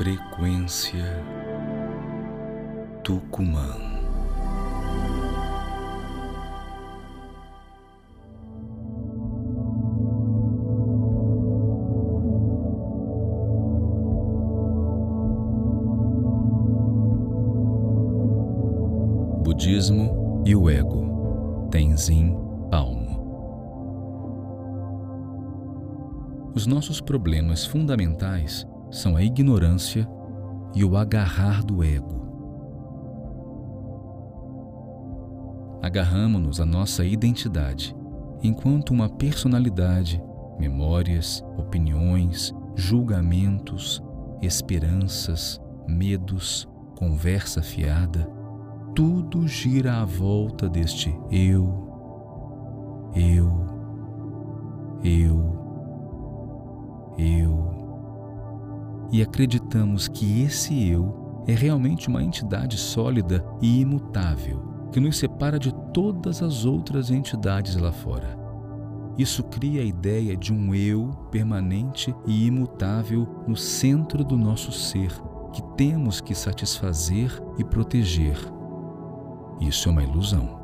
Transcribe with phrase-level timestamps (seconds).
[0.00, 1.04] Frequência
[3.04, 3.76] Tucumã.
[19.42, 22.34] Budismo e o Ego, Tenzin
[22.70, 23.20] Palmo.
[26.54, 30.08] Os nossos problemas fundamentais são a ignorância
[30.74, 32.20] e o agarrar do ego.
[35.82, 37.96] Agarramos-nos à nossa identidade,
[38.42, 40.22] enquanto uma personalidade,
[40.58, 44.02] memórias, opiniões, julgamentos,
[44.42, 48.30] esperanças, medos, conversa fiada,
[48.94, 51.88] tudo gira à volta deste eu,
[53.14, 53.66] eu,
[55.02, 55.59] eu,
[59.12, 65.58] e acreditamos que esse eu é realmente uma entidade sólida e imutável que nos separa
[65.58, 68.38] de todas as outras entidades lá fora.
[69.16, 75.12] Isso cria a ideia de um eu permanente e imutável no centro do nosso ser,
[75.52, 78.38] que temos que satisfazer e proteger.
[79.60, 80.58] Isso é uma ilusão.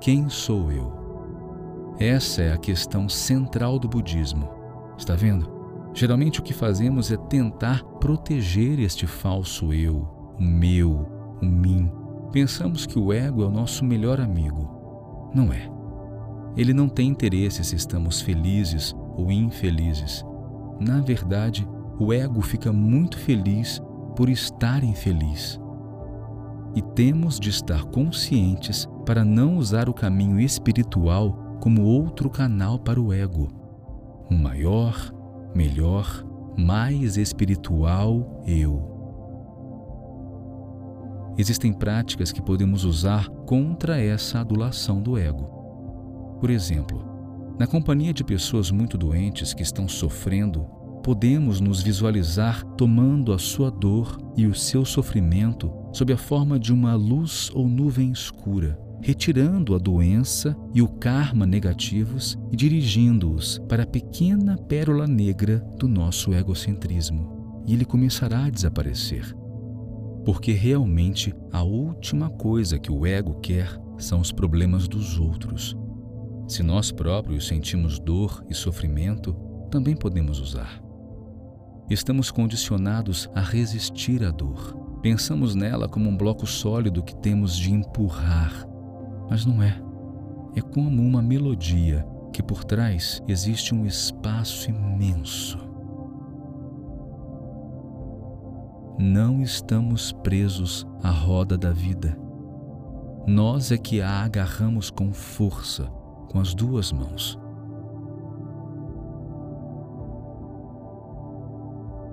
[0.00, 1.05] Quem sou eu?
[1.98, 4.50] Essa é a questão central do budismo.
[4.98, 5.50] Está vendo?
[5.94, 10.06] Geralmente o que fazemos é tentar proteger este falso eu,
[10.38, 11.08] o meu,
[11.40, 11.90] o mim.
[12.30, 15.30] Pensamos que o ego é o nosso melhor amigo.
[15.34, 15.70] Não é.
[16.54, 20.22] Ele não tem interesse se estamos felizes ou infelizes.
[20.78, 21.66] Na verdade,
[21.98, 23.80] o ego fica muito feliz
[24.14, 25.58] por estar infeliz.
[26.74, 33.00] E temos de estar conscientes para não usar o caminho espiritual como outro canal para
[33.00, 33.48] o ego,
[34.30, 35.12] um maior,
[35.54, 36.24] melhor,
[36.56, 38.94] mais espiritual eu.
[41.38, 46.38] Existem práticas que podemos usar contra essa adulação do ego.
[46.40, 47.04] Por exemplo,
[47.58, 50.64] na companhia de pessoas muito doentes que estão sofrendo,
[51.02, 56.72] podemos nos visualizar tomando a sua dor e o seu sofrimento sob a forma de
[56.72, 63.82] uma luz ou nuvem escura retirando a doença e o karma negativos e dirigindo-os para
[63.82, 67.62] a pequena pérola negra do nosso egocentrismo.
[67.66, 69.34] E ele começará a desaparecer.
[70.24, 75.76] Porque realmente a última coisa que o ego quer são os problemas dos outros.
[76.48, 79.34] Se nós próprios sentimos dor e sofrimento,
[79.70, 80.82] também podemos usar.
[81.88, 84.98] Estamos condicionados a resistir à dor.
[85.02, 88.65] Pensamos nela como um bloco sólido que temos de empurrar
[89.28, 89.80] mas não é.
[90.54, 95.58] É como uma melodia que por trás existe um espaço imenso.
[98.98, 102.18] Não estamos presos à roda da vida.
[103.26, 105.84] Nós é que a agarramos com força,
[106.30, 107.38] com as duas mãos.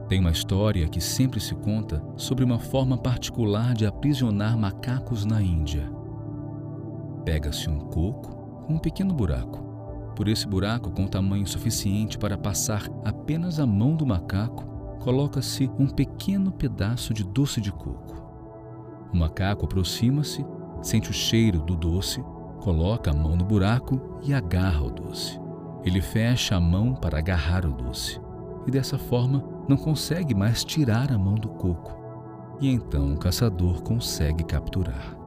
[0.09, 5.41] Tem uma história que sempre se conta sobre uma forma particular de aprisionar macacos na
[5.41, 6.02] Índia.
[7.25, 8.35] Pega-se um coco
[8.65, 9.63] com um pequeno buraco.
[10.15, 14.65] Por esse buraco, com tamanho suficiente para passar apenas a mão do macaco,
[14.99, 18.21] coloca-se um pequeno pedaço de doce de coco.
[19.13, 20.45] O macaco aproxima-se,
[20.81, 22.23] sente o cheiro do doce,
[22.59, 25.39] coloca a mão no buraco e agarra o doce.
[25.83, 28.21] Ele fecha a mão para agarrar o doce
[28.65, 31.91] e dessa forma não consegue mais tirar a mão do coco.
[32.61, 35.22] E então o caçador consegue capturar.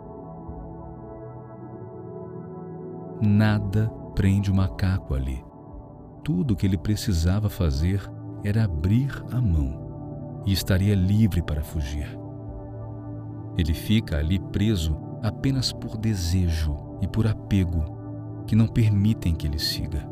[3.21, 5.45] Nada prende o macaco ali.
[6.23, 8.01] Tudo o que ele precisava fazer
[8.45, 12.09] era abrir a mão e estaria livre para fugir.
[13.57, 17.97] Ele fica ali preso apenas por desejo e por apego
[18.47, 20.07] que não permitem que ele siga.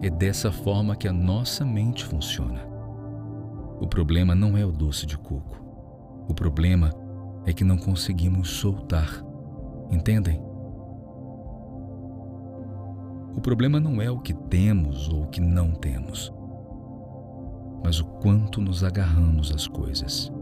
[0.00, 2.60] É dessa forma que a nossa mente funciona.
[3.80, 5.56] O problema não é o doce de coco.
[6.28, 6.90] O problema
[7.46, 9.22] é que não conseguimos soltar.
[9.90, 10.40] Entendem?
[13.36, 16.32] O problema não é o que temos ou o que não temos,
[17.82, 20.32] mas o quanto nos agarramos às coisas.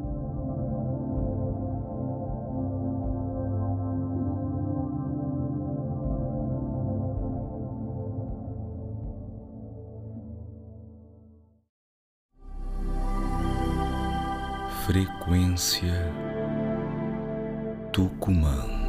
[14.87, 16.13] Frequência
[17.93, 18.82] Tucumã.